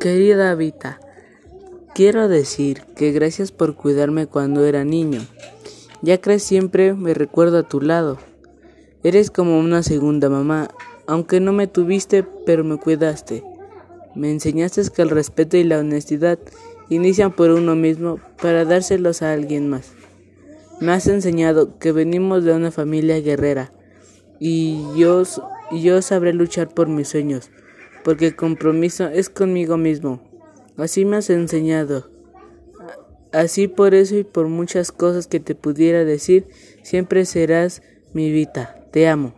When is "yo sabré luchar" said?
25.72-26.68